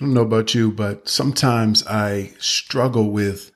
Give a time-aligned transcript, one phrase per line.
[0.00, 3.50] I don't know about you, but sometimes I struggle with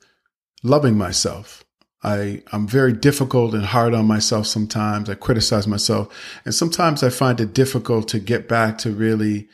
[0.61, 1.63] loving myself.
[2.03, 5.09] I, I'm very difficult and hard on myself sometimes.
[5.09, 6.13] I criticize myself.
[6.43, 9.47] And sometimes I find it difficult to get back to really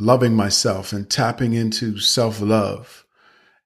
[0.00, 3.04] loving myself and tapping into self love.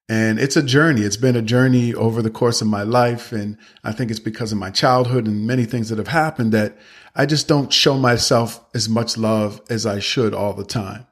[0.06, 1.00] And it's a journey.
[1.00, 3.32] It's been a journey over the course of my life.
[3.32, 6.77] And I think it's because of my childhood and many things that have happened that
[7.14, 11.06] I just don't show myself as much love as I should all the time.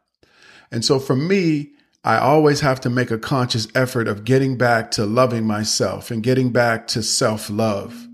[0.75, 1.71] And so for me,
[2.03, 6.21] I always have to make a conscious effort of getting back to loving myself and
[6.21, 8.09] getting back to self love.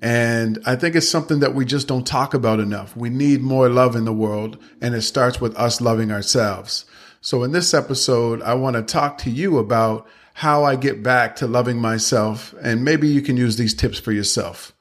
[0.00, 2.96] And I think it's something that we just don't talk about enough.
[2.96, 6.84] We need more love in the world, and it starts with us loving ourselves.
[7.20, 11.34] So, in this episode, I want to talk to you about how I get back
[11.36, 14.72] to loving myself, and maybe you can use these tips for yourself.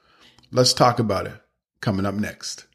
[0.51, 1.41] Let's talk about it
[1.81, 2.67] coming up next.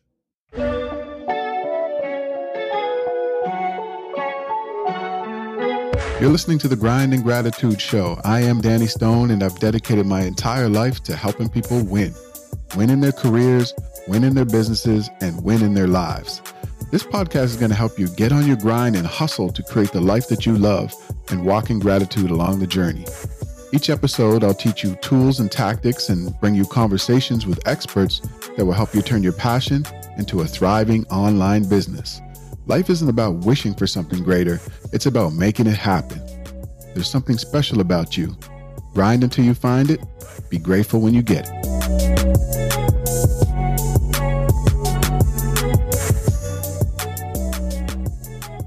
[6.20, 8.20] You're listening to the Grind and Gratitude Show.
[8.24, 12.14] I am Danny Stone, and I've dedicated my entire life to helping people win
[12.76, 13.72] win in their careers,
[14.06, 16.42] win in their businesses, and win in their lives.
[16.90, 19.92] This podcast is going to help you get on your grind and hustle to create
[19.92, 20.92] the life that you love
[21.30, 23.06] and walk in gratitude along the journey.
[23.72, 28.20] Each episode, I'll teach you tools and tactics and bring you conversations with experts
[28.58, 29.86] that will help you turn your passion
[30.18, 32.20] into a thriving online business.
[32.70, 34.60] Life isn't about wishing for something greater,
[34.92, 36.20] it's about making it happen.
[36.94, 38.36] There's something special about you.
[38.94, 39.98] Grind until you find it.
[40.50, 41.66] Be grateful when you get it.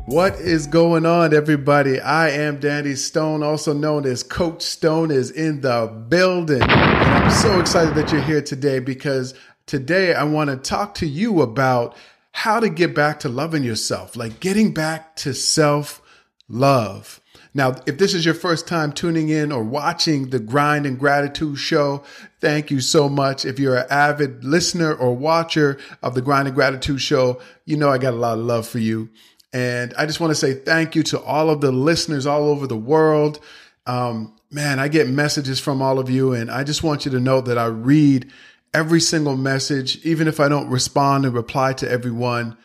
[0.08, 2.02] What is going on, everybody?
[2.02, 6.62] I am Danny Stone, also known as Coach Stone, is in the building.
[6.62, 9.34] And I'm so excited that you're here today because
[9.66, 11.96] today I want to talk to you about
[12.34, 16.02] how to get back to loving yourself, like getting back to self
[16.50, 17.22] love.
[17.54, 21.60] Now, if this is your first time tuning in or watching the Grind and Gratitude
[21.60, 22.04] show,
[22.42, 23.46] thank you so much.
[23.46, 27.90] If you're an avid listener or watcher of the Grind and Gratitude show, you know
[27.90, 29.10] I got a lot of love for you.
[29.54, 32.66] And I just want to say thank you to all of the listeners all over
[32.66, 33.40] the world.
[33.86, 37.20] Um, man, I get messages from all of you, and I just want you to
[37.20, 38.32] know that I read
[38.74, 42.58] every single message, even if I don't respond and reply to everyone,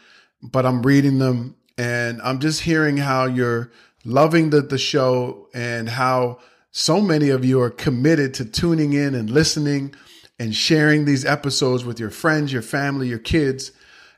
[0.42, 3.70] but I'm reading them and I'm just hearing how you're
[4.04, 6.38] loving the, the show and how
[6.70, 9.94] so many of you are committed to tuning in and listening
[10.38, 13.72] and sharing these episodes with your friends, your family, your kids.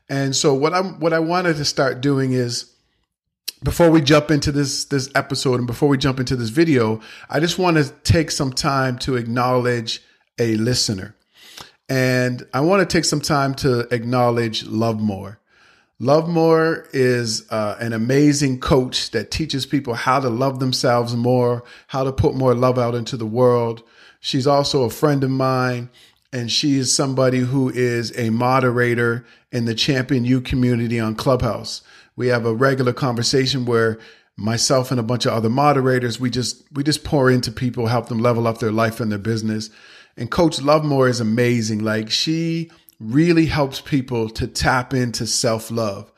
[0.09, 2.73] And so what I'm what I wanted to start doing is
[3.63, 7.39] before we jump into this this episode and before we jump into this video, I
[7.39, 10.01] just want to take some time to acknowledge
[10.37, 11.15] a listener.
[11.91, 15.39] And I want to take some time to acknowledge Love More.
[15.99, 21.65] Love More is uh, an amazing coach that teaches people how to love themselves more,
[21.87, 23.83] how to put more love out into the world.
[24.21, 25.89] She's also a friend of mine,
[26.31, 31.81] and she is somebody who is a moderator in the Champion U community on Clubhouse.
[32.15, 33.99] We have a regular conversation where
[34.37, 38.07] myself and a bunch of other moderators we just we just pour into people, help
[38.07, 39.69] them level up their life and their business.
[40.17, 41.83] And Coach Lovemore is amazing.
[41.83, 46.11] Like she really helps people to tap into self love.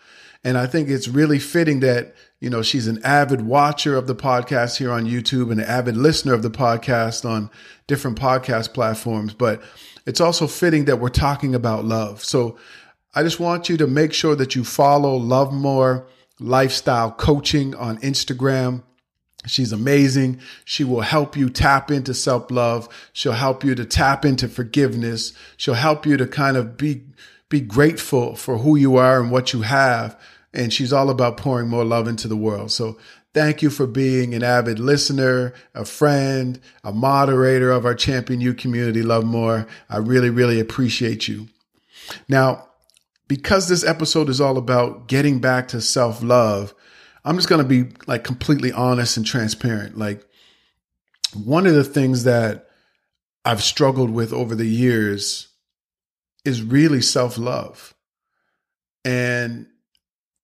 [0.44, 4.16] And I think it's really fitting that, you know, she's an avid watcher of the
[4.16, 7.50] podcast here on YouTube and an avid listener of the podcast on
[7.88, 9.34] different podcast platforms.
[9.34, 9.62] But
[10.06, 12.24] it's also fitting that we're talking about love.
[12.24, 12.58] So
[13.16, 16.08] I just want you to make sure that you follow Love More
[16.40, 18.84] Lifestyle Coaching on Instagram.
[19.46, 20.40] She's amazing.
[20.64, 22.88] She will help you tap into self love.
[23.12, 25.34] She'll help you to tap into forgiveness.
[25.58, 27.04] She'll help you to kind of be,
[27.50, 30.20] be grateful for who you are and what you have.
[30.54, 32.72] And she's all about pouring more love into the world.
[32.72, 32.98] So
[33.34, 38.54] thank you for being an avid listener, a friend, a moderator of our Champion You
[38.54, 39.68] community, Love More.
[39.90, 41.48] I really, really appreciate you.
[42.30, 42.70] Now,
[43.28, 46.74] because this episode is all about getting back to self love,
[47.26, 49.98] I'm just going to be like completely honest and transparent.
[49.98, 50.26] Like
[51.34, 52.68] one of the things that
[53.46, 55.48] I've struggled with over the years
[56.46, 57.94] is really self love.
[59.06, 59.68] And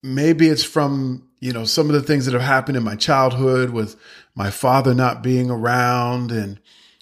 [0.03, 3.69] maybe it's from, you know, some of the things that have happened in my childhood
[3.69, 3.95] with
[4.35, 6.59] my father not being around and,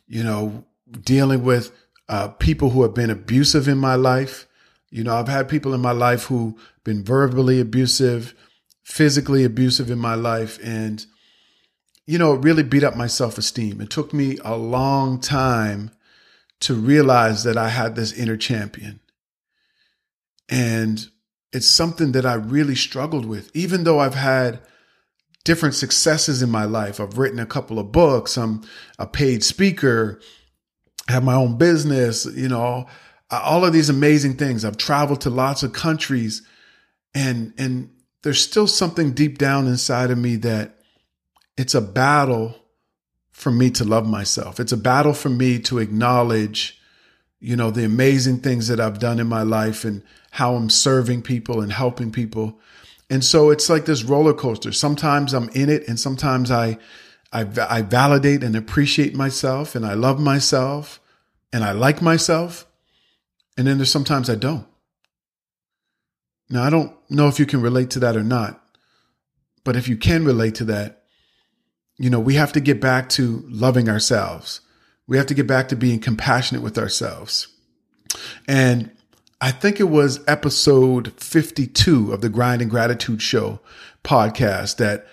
[0.08, 0.66] you know,
[1.02, 1.72] dealing with
[2.10, 4.48] uh, people who have been abusive in my life.
[4.90, 8.34] You know, I've had people in my life who been verbally abusive,
[8.88, 11.06] physically abusive in my life and
[12.06, 15.92] you know it really beat up my self-esteem it took me a long time
[16.62, 19.02] to realize that i had this inner champion
[20.48, 21.08] and
[21.52, 24.62] it's something that i really struggled with even though i've had
[25.48, 27.00] different successes in my life.
[27.00, 28.36] I've written a couple of books.
[28.36, 28.64] I'm
[29.00, 30.20] a paid speaker,
[31.08, 32.86] I have my own business, you know,
[33.32, 34.66] all of these amazing things.
[34.66, 36.46] I've traveled to lots of countries
[37.16, 37.92] and, and
[38.24, 40.76] there's still something deep down inside of me that
[41.58, 42.56] it's a battle
[43.32, 44.60] for me to love myself.
[44.60, 46.82] It's a battle for me to acknowledge,
[47.40, 51.22] you know, the amazing things that I've done in my life and how I'm serving
[51.22, 52.60] people and helping people.
[53.10, 54.72] And so it's like this roller coaster.
[54.72, 56.78] Sometimes I'm in it and sometimes I,
[57.32, 61.00] I, I validate and appreciate myself and I love myself
[61.54, 62.66] and I like myself.
[63.58, 64.68] And then there's sometimes I don't.
[66.50, 68.64] Now, I don't know if you can relate to that or not,
[69.64, 71.04] but if you can relate to that,
[71.98, 74.62] you know, we have to get back to loving ourselves.
[75.08, 77.48] We have to get back to being compassionate with ourselves.
[78.48, 78.92] And
[79.42, 83.60] I think it was episode 52 of the Grind and Gratitude Show
[84.04, 85.08] podcast that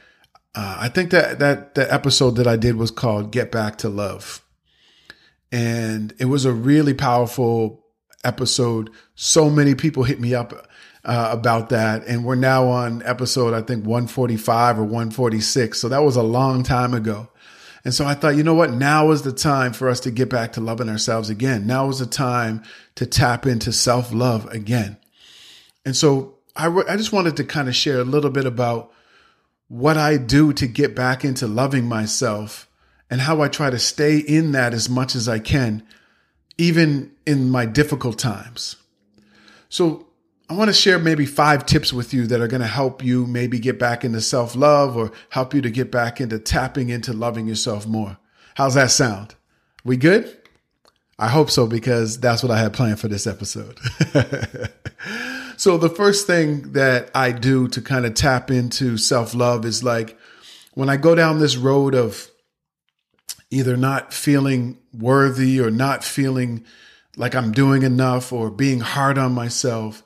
[0.54, 3.88] uh, I think that that the episode that I did was called Get Back to
[3.88, 4.42] Love.
[5.50, 7.84] And it was a really powerful
[8.24, 8.90] episode.
[9.14, 10.68] So many people hit me up
[11.04, 12.06] uh, about that.
[12.06, 15.78] And we're now on episode, I think 145 or 146.
[15.78, 17.28] So that was a long time ago.
[17.84, 18.72] And so I thought, you know what?
[18.72, 21.66] Now is the time for us to get back to loving ourselves again.
[21.66, 22.62] Now is the time
[22.94, 24.96] to tap into self love again.
[25.84, 28.90] And so I, re- I just wanted to kind of share a little bit about
[29.68, 32.68] what I do to get back into loving myself
[33.10, 35.82] and how I try to stay in that as much as I can,
[36.56, 38.76] even in my difficult times.
[39.68, 40.03] So
[40.48, 43.26] I want to share maybe five tips with you that are going to help you
[43.26, 47.12] maybe get back into self love or help you to get back into tapping into
[47.12, 48.18] loving yourself more.
[48.54, 49.34] How's that sound?
[49.84, 50.36] We good?
[51.18, 53.78] I hope so because that's what I had planned for this episode.
[55.56, 59.82] so, the first thing that I do to kind of tap into self love is
[59.82, 60.18] like
[60.74, 62.30] when I go down this road of
[63.50, 66.64] either not feeling worthy or not feeling
[67.16, 70.02] like I'm doing enough or being hard on myself,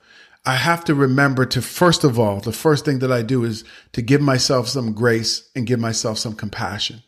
[0.49, 3.65] I have to remember to, first of all, the first thing that I do is
[3.93, 7.03] to give myself some grace and give myself some compassion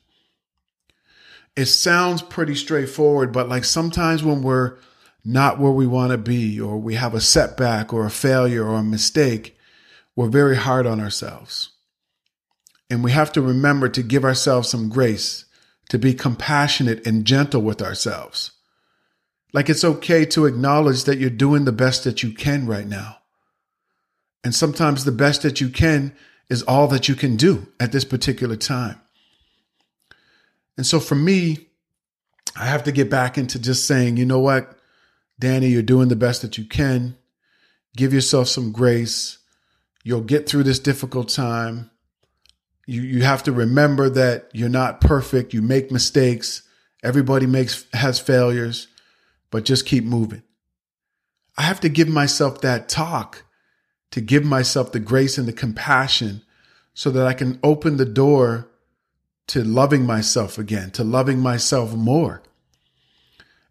[1.57, 4.77] it sounds pretty straightforward, but like sometimes when we're
[5.25, 8.79] not where we want to be, or we have a setback, or a failure, or
[8.79, 9.59] a mistake,
[10.17, 11.71] we're very hard on ourselves.
[12.89, 15.45] And we have to remember to give ourselves some grace,
[15.91, 18.53] to be compassionate and gentle with ourselves.
[19.53, 23.19] Like it's okay to acknowledge that you're doing the best that you can right now.
[24.43, 26.15] And sometimes the best that you can
[26.49, 29.01] is all that you can do at this particular time.
[30.77, 31.69] And so for me,
[32.57, 34.79] I have to get back into just saying, you know what,
[35.39, 37.17] Danny, you're doing the best that you can.
[37.97, 39.39] Give yourself some grace.
[40.05, 41.91] You'll get through this difficult time.
[42.87, 45.55] You, you have to remember that you're not perfect.
[45.55, 46.63] You make mistakes.
[47.03, 48.89] Everybody makes has failures,
[49.51, 50.43] but just keep moving.
[51.57, 53.45] I have to give myself that talk
[54.11, 56.43] to give myself the grace and the compassion
[56.95, 58.69] so that I can open the door
[59.49, 62.43] to loving myself again, to loving myself more.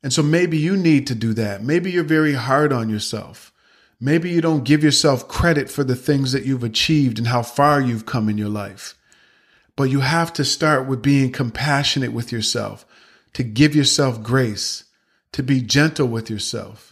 [0.01, 1.63] And so maybe you need to do that.
[1.63, 3.51] Maybe you're very hard on yourself.
[3.99, 7.81] Maybe you don't give yourself credit for the things that you've achieved and how far
[7.81, 8.97] you've come in your life.
[9.75, 12.85] But you have to start with being compassionate with yourself,
[13.33, 14.85] to give yourself grace,
[15.33, 16.88] to be gentle with yourself.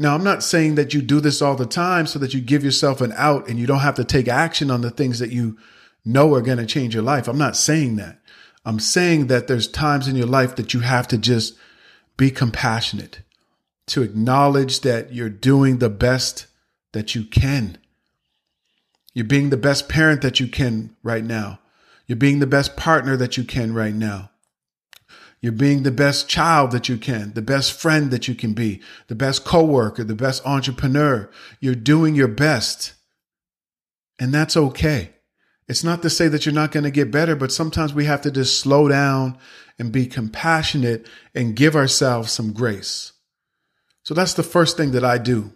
[0.00, 2.64] Now, I'm not saying that you do this all the time so that you give
[2.64, 5.58] yourself an out and you don't have to take action on the things that you
[6.06, 7.28] know are going to change your life.
[7.28, 8.18] I'm not saying that.
[8.64, 11.54] I'm saying that there's times in your life that you have to just
[12.16, 13.20] be compassionate,
[13.88, 16.46] to acknowledge that you're doing the best
[16.92, 17.76] that you can.
[19.12, 21.60] You're being the best parent that you can right now.
[22.06, 24.29] You're being the best partner that you can right now.
[25.40, 28.82] You're being the best child that you can, the best friend that you can be,
[29.08, 31.30] the best coworker, the best entrepreneur.
[31.60, 32.92] You're doing your best.
[34.18, 35.14] And that's okay.
[35.66, 38.20] It's not to say that you're not going to get better, but sometimes we have
[38.22, 39.38] to just slow down
[39.78, 43.12] and be compassionate and give ourselves some grace.
[44.02, 45.52] So that's the first thing that I do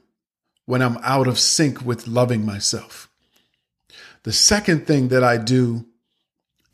[0.65, 3.11] when I'm out of sync with loving myself.
[4.23, 5.85] The second thing that I do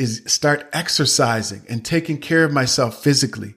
[0.00, 3.54] is start exercising and taking care of myself physically.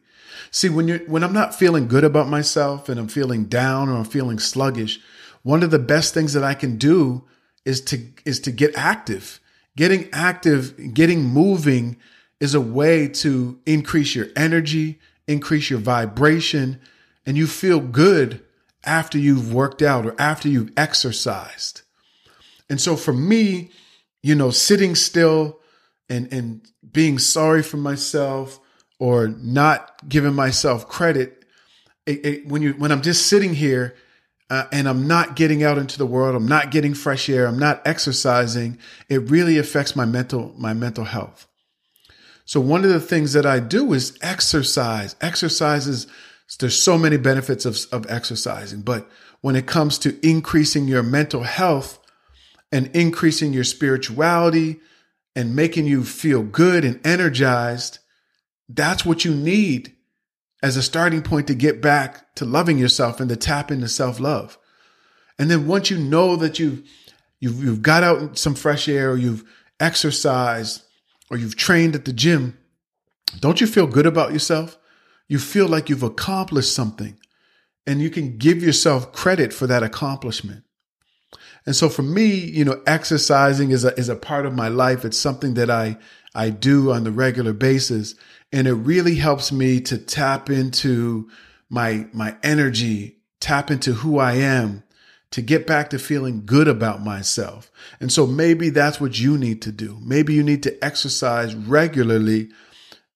[0.52, 3.96] See, when you when I'm not feeling good about myself and I'm feeling down or
[3.96, 5.00] I'm feeling sluggish,
[5.42, 7.24] one of the best things that I can do
[7.66, 9.40] is to is to get active
[9.76, 11.98] Getting active, getting moving
[12.40, 16.80] is a way to increase your energy, increase your vibration,
[17.26, 18.44] and you feel good
[18.84, 21.82] after you've worked out or after you've exercised.
[22.70, 23.72] And so for me,
[24.22, 25.60] you know, sitting still
[26.10, 28.60] and and being sorry for myself
[29.00, 31.44] or not giving myself credit
[32.06, 33.96] it, it, when you when I'm just sitting here
[34.50, 37.60] uh, and I'm not getting out into the world, I'm not getting fresh air, I'm
[37.60, 38.78] not exercising,
[39.10, 41.48] it really affects my mental my mental health.
[42.46, 45.16] So one of the things that I do is exercise.
[45.22, 46.08] Exercises
[46.60, 49.10] there's so many benefits of, of exercising, but
[49.42, 52.00] when it comes to increasing your mental health
[52.72, 54.80] and increasing your spirituality
[55.36, 58.00] and making you feel good and energized,
[58.70, 59.96] that's what you need
[60.62, 64.20] as a starting point to get back to loving yourself and to tap into self
[64.20, 64.58] love.
[65.38, 66.88] And then once you know that you've,
[67.40, 69.44] you've, you've got out some fresh air or you've
[69.80, 70.84] exercised
[71.30, 72.58] or you've trained at the gym,
[73.40, 74.78] don't you feel good about yourself?
[75.28, 77.18] You feel like you've accomplished something
[77.86, 80.64] and you can give yourself credit for that accomplishment.
[81.66, 85.06] And so for me, you know, exercising is a, is a part of my life.
[85.06, 85.98] It's something that I,
[86.36, 88.16] I do on the regular basis.
[88.52, 91.30] And it really helps me to tap into
[91.70, 94.84] my, my energy, tap into who I am,
[95.32, 97.72] to get back to feeling good about myself.
[98.00, 99.98] And so maybe that's what you need to do.
[100.02, 102.50] Maybe you need to exercise regularly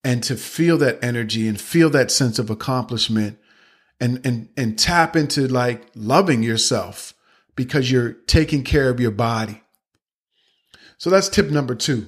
[0.04, 3.38] and to feel that energy and feel that sense of accomplishment
[4.00, 7.14] and, and, and tap into like loving yourself
[7.58, 9.62] because you're taking care of your body.
[10.98, 12.08] So that's tip number two.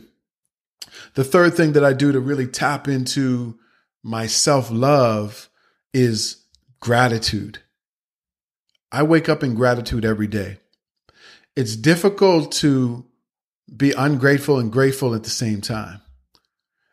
[1.15, 3.59] The third thing that I do to really tap into
[4.01, 5.49] my self love
[5.93, 6.45] is
[6.79, 7.59] gratitude.
[8.91, 10.59] I wake up in gratitude every day.
[11.55, 13.05] It's difficult to
[13.75, 16.01] be ungrateful and grateful at the same time.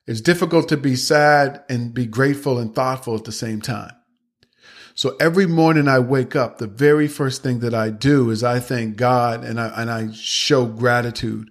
[0.07, 3.93] It's difficult to be sad and be grateful and thoughtful at the same time.
[4.97, 8.59] So every morning I wake up, the very first thing that I do is I
[8.61, 11.51] thank God and I, and I show gratitude.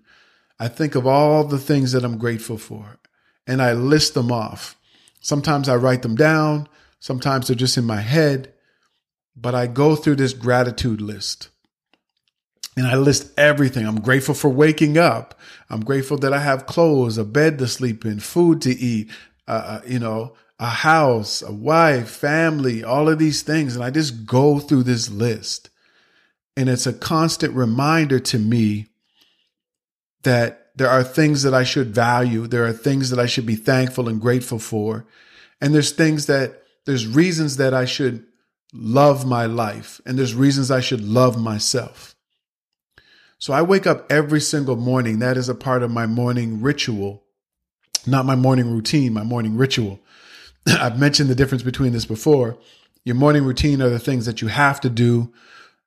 [0.59, 2.97] I think of all the things that I'm grateful for
[3.45, 4.75] and I list them off.
[5.21, 6.67] Sometimes I write them down.
[6.99, 8.51] Sometimes they're just in my head,
[9.35, 11.49] but I go through this gratitude list
[12.75, 13.85] and I list everything.
[13.85, 15.39] I'm grateful for waking up.
[15.69, 19.11] I'm grateful that I have clothes, a bed to sleep in, food to eat,
[19.47, 23.75] uh, uh you know, a house, a wife, family, all of these things.
[23.75, 25.69] And I just go through this list.
[26.55, 28.87] And it's a constant reminder to me
[30.23, 32.47] that there are things that I should value.
[32.47, 35.05] There are things that I should be thankful and grateful for.
[35.59, 38.25] And there's things that, there's reasons that I should
[38.73, 39.99] love my life.
[40.05, 42.15] And there's reasons I should love myself.
[43.37, 45.19] So I wake up every single morning.
[45.19, 47.23] That is a part of my morning ritual,
[48.07, 49.99] not my morning routine, my morning ritual.
[50.79, 52.57] I've mentioned the difference between this before.
[53.03, 55.31] Your morning routine are the things that you have to do.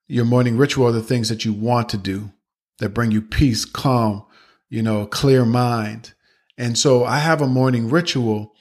[0.06, 2.32] Your morning ritual are the things that you want to do
[2.78, 4.24] that bring you peace, calm,
[4.70, 6.14] you know, clear mind.
[6.56, 8.54] And so I have a morning ritual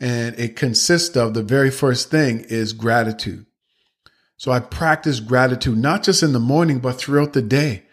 [0.00, 3.46] and it consists of the very first thing is gratitude.
[4.36, 7.84] So I practice gratitude, not just in the morning, but throughout the day.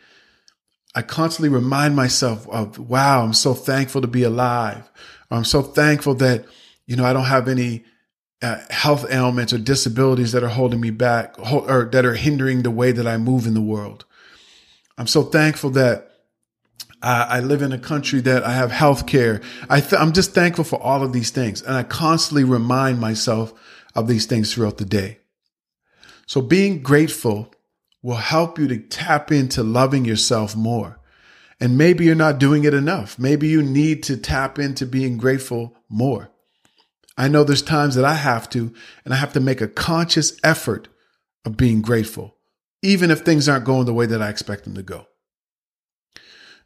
[0.95, 4.89] I constantly remind myself of, wow, I'm so thankful to be alive.
[5.29, 6.45] I'm so thankful that,
[6.87, 7.83] you know, I don't have any
[8.41, 12.71] uh, health ailments or disabilities that are holding me back or that are hindering the
[12.71, 14.05] way that I move in the world.
[14.97, 16.07] I'm so thankful that
[16.99, 19.41] I live in a country that I have health care.
[19.69, 21.61] Th- I'm just thankful for all of these things.
[21.61, 23.53] And I constantly remind myself
[23.93, 25.19] of these things throughout the day.
[26.25, 27.53] So being grateful
[28.01, 30.99] will help you to tap into loving yourself more.
[31.59, 33.19] And maybe you're not doing it enough.
[33.19, 36.31] Maybe you need to tap into being grateful more.
[37.17, 40.37] I know there's times that I have to, and I have to make a conscious
[40.43, 40.87] effort
[41.43, 42.35] of being grateful,
[42.81, 45.07] even if things aren't going the way that I expect them to go.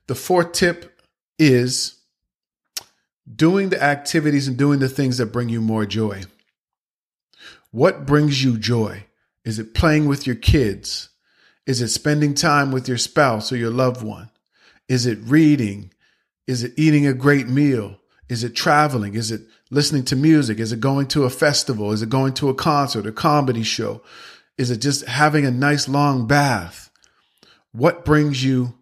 [0.07, 1.01] The fourth tip
[1.39, 2.01] is
[3.33, 6.23] doing the activities and doing the things that bring you more joy.
[7.71, 9.05] What brings you joy?
[9.45, 11.09] Is it playing with your kids?
[11.65, 14.29] Is it spending time with your spouse or your loved one?
[14.89, 15.93] Is it reading?
[16.47, 17.97] Is it eating a great meal?
[18.27, 19.13] Is it traveling?
[19.13, 20.59] Is it listening to music?
[20.59, 21.91] Is it going to a festival?
[21.91, 24.01] Is it going to a concert, a comedy show?
[24.57, 26.91] Is it just having a nice long bath?
[27.71, 28.75] What brings you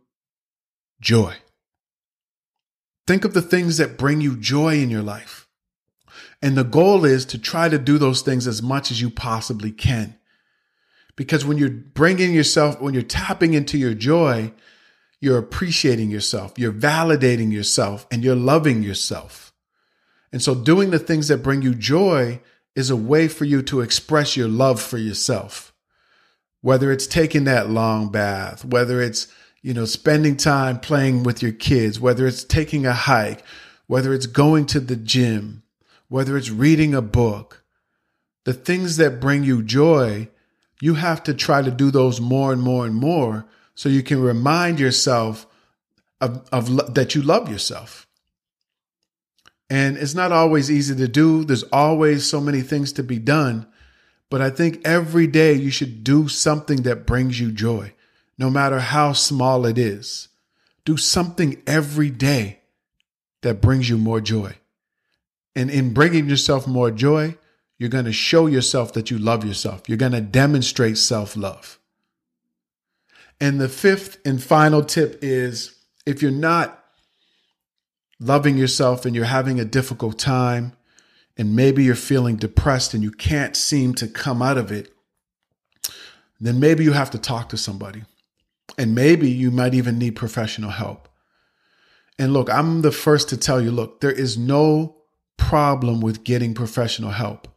[0.99, 1.35] joy?
[3.07, 5.47] Think of the things that bring you joy in your life.
[6.41, 9.71] And the goal is to try to do those things as much as you possibly
[9.71, 10.15] can.
[11.15, 14.53] Because when you're bringing yourself, when you're tapping into your joy,
[15.19, 19.48] you're appreciating yourself, you're validating yourself, and you're loving yourself.
[20.31, 22.41] And so doing the things that bring you joy
[22.75, 25.73] is a way for you to express your love for yourself.
[26.61, 29.27] Whether it's taking that long bath, whether it's,
[29.61, 33.43] you know, spending time playing with your kids, whether it's taking a hike,
[33.87, 35.63] whether it's going to the gym,
[36.09, 37.63] whether it's reading a book,
[38.45, 40.27] the things that bring you joy,
[40.81, 43.45] you have to try to do those more and more and more
[43.75, 45.47] so you can remind yourself
[46.21, 48.07] of, of that you love yourself.
[49.69, 51.43] And it's not always easy to do.
[51.43, 53.67] There's always so many things to be done.
[54.29, 57.93] But I think every day you should do something that brings you joy,
[58.37, 60.29] no matter how small it is.
[60.85, 62.61] Do something every day
[63.41, 64.55] that brings you more joy.
[65.55, 67.37] And in bringing yourself more joy,
[67.77, 69.87] you're going to show yourself that you love yourself.
[69.87, 71.79] You're going to demonstrate self love.
[73.41, 76.78] And the fifth and final tip is if you're not
[78.19, 80.73] loving yourself and you're having a difficult time,
[81.37, 84.93] and maybe you're feeling depressed and you can't seem to come out of it,
[86.39, 88.03] then maybe you have to talk to somebody.
[88.77, 91.09] And maybe you might even need professional help.
[92.17, 94.97] And look, I'm the first to tell you look, there is no
[95.37, 97.47] problem with getting professional help.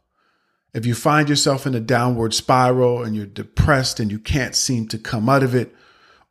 [0.73, 4.87] If you find yourself in a downward spiral and you're depressed and you can't seem
[4.87, 5.75] to come out of it,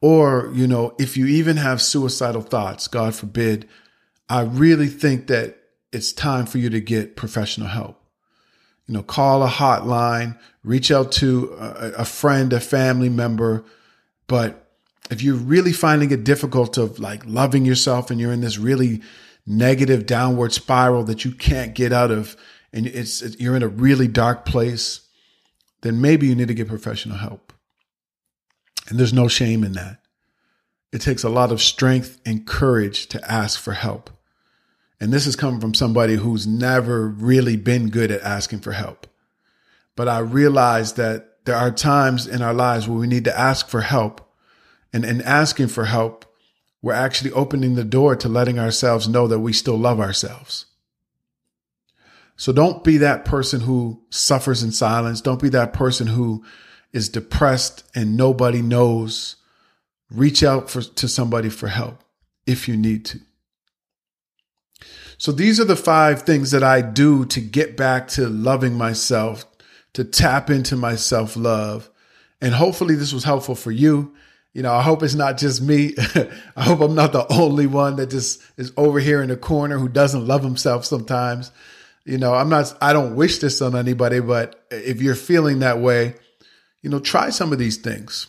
[0.00, 3.68] or, you know, if you even have suicidal thoughts, God forbid,
[4.28, 5.58] I really think that
[5.92, 8.02] it's time for you to get professional help.
[8.86, 13.64] You know, call a hotline, reach out to a, a friend, a family member.
[14.26, 14.70] But
[15.10, 19.02] if you're really finding it difficult of like loving yourself and you're in this really
[19.46, 22.36] negative downward spiral that you can't get out of,
[22.72, 25.06] and it's you're in a really dark place,
[25.82, 27.52] then maybe you need to get professional help.
[28.88, 30.01] And there's no shame in that.
[30.92, 34.10] It takes a lot of strength and courage to ask for help.
[35.00, 39.06] And this is coming from somebody who's never really been good at asking for help.
[39.96, 43.68] But I realize that there are times in our lives where we need to ask
[43.68, 44.20] for help.
[44.92, 46.24] And in asking for help,
[46.82, 50.66] we're actually opening the door to letting ourselves know that we still love ourselves.
[52.36, 55.20] So don't be that person who suffers in silence.
[55.20, 56.44] Don't be that person who
[56.92, 59.36] is depressed and nobody knows.
[60.12, 62.02] Reach out for, to somebody for help
[62.46, 63.20] if you need to.
[65.18, 69.44] So these are the five things that I do to get back to loving myself,
[69.92, 71.88] to tap into my self love.
[72.40, 74.14] And hopefully this was helpful for you.
[74.52, 75.94] You know, I hope it's not just me.
[76.56, 79.78] I hope I'm not the only one that just is over here in the corner
[79.78, 81.52] who doesn't love himself sometimes
[82.04, 85.78] you know, I'm not, I don't wish this on anybody, but if you're feeling that
[85.78, 86.14] way,
[86.82, 88.26] you know, try some of these things.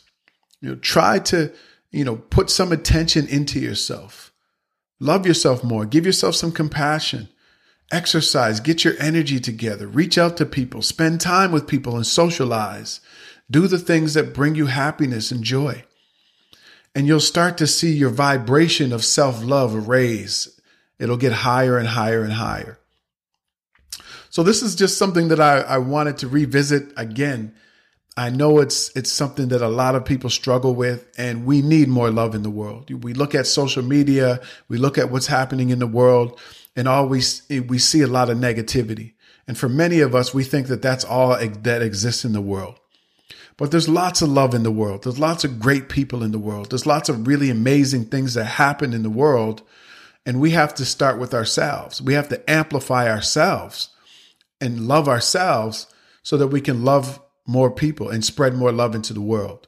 [0.62, 1.52] You know, try to,
[1.93, 4.34] you know, put some attention into yourself.
[4.99, 5.86] Love yourself more.
[5.86, 7.29] Give yourself some compassion.
[7.91, 8.60] Exercise.
[8.60, 9.88] Get your energy together.
[9.88, 10.82] Reach out to people.
[10.82, 12.99] Spend time with people and socialize.
[13.49, 15.86] Do the things that bring you happiness and joy.
[16.95, 20.60] And you'll start to see your vibration of self love raise.
[20.97, 22.79] It'll get higher and higher and higher.
[24.32, 27.53] So this is just something that I, I wanted to revisit again.
[28.15, 31.88] I know it's it's something that a lot of people struggle with, and we need
[31.88, 32.91] more love in the world.
[33.04, 36.39] We look at social media, we look at what's happening in the world,
[36.76, 39.13] and always eh, we see a lot of negativity.
[39.47, 42.80] And for many of us, we think that that's all that exists in the world.
[43.58, 45.04] But there's lots of love in the world.
[45.04, 46.69] There's lots of great people in the world.
[46.69, 49.62] There's lots of really amazing things that happen in the world.
[50.26, 52.02] And we have to start with ourselves.
[52.02, 53.89] We have to amplify ourselves
[54.62, 55.88] and love ourselves
[56.23, 59.67] so that we can love more people and spread more love into the world.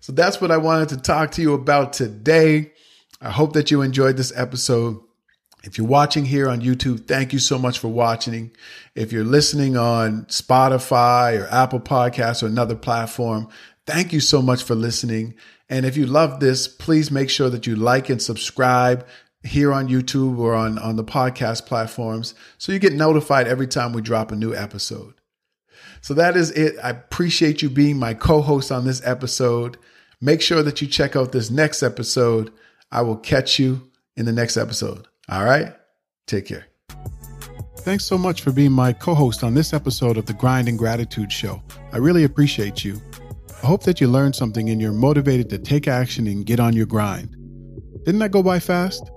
[0.00, 2.72] So that's what I wanted to talk to you about today.
[3.20, 5.00] I hope that you enjoyed this episode.
[5.64, 8.52] If you're watching here on YouTube, thank you so much for watching.
[8.94, 13.48] If you're listening on Spotify or Apple Podcasts or another platform,
[13.84, 15.34] thank you so much for listening.
[15.68, 19.04] And if you love this, please make sure that you like and subscribe
[19.42, 23.92] here on YouTube or on, on the podcast platforms so you get notified every time
[23.92, 25.15] we drop a new episode.
[26.06, 26.76] So that is it.
[26.84, 29.76] I appreciate you being my co host on this episode.
[30.20, 32.52] Make sure that you check out this next episode.
[32.92, 35.08] I will catch you in the next episode.
[35.28, 35.74] All right?
[36.28, 36.66] Take care.
[37.78, 40.78] Thanks so much for being my co host on this episode of the Grind and
[40.78, 41.60] Gratitude Show.
[41.92, 43.02] I really appreciate you.
[43.60, 46.72] I hope that you learned something and you're motivated to take action and get on
[46.72, 47.30] your grind.
[48.04, 49.10] Didn't that go by fast?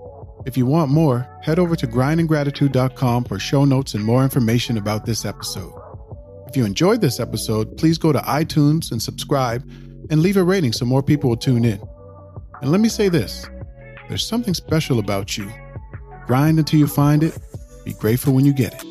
[0.44, 5.06] If you want more, head over to grindandgratitude.com for show notes and more information about
[5.06, 5.79] this episode.
[6.50, 9.62] If you enjoyed this episode, please go to iTunes and subscribe
[10.10, 11.80] and leave a rating so more people will tune in.
[12.60, 13.48] And let me say this
[14.08, 15.48] there's something special about you.
[16.26, 17.38] Grind until you find it,
[17.84, 18.89] be grateful when you get it.